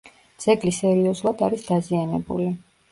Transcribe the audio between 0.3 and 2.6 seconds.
ძეგლი სერიოზულად არის დაზიანებული.